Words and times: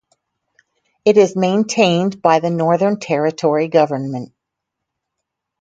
It 1.05 1.15
is 1.17 1.35
maintained 1.35 2.23
by 2.23 2.39
the 2.39 2.49
Northern 2.49 2.99
Territory 2.99 3.67
government. 3.67 4.33